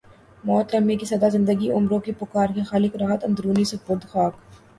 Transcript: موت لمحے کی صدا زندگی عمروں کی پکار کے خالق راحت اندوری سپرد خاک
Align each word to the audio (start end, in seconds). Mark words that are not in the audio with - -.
موت 0.43 0.73
لمحے 0.75 0.95
کی 0.99 1.05
صدا 1.05 1.29
زندگی 1.35 1.69
عمروں 1.71 1.99
کی 2.05 2.11
پکار 2.19 2.47
کے 2.55 2.63
خالق 2.69 2.95
راحت 3.01 3.23
اندوری 3.25 3.63
سپرد 3.73 4.09
خاک 4.11 4.33